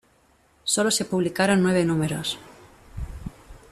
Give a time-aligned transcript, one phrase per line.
[0.63, 2.39] Sólo se publicaron nueve números.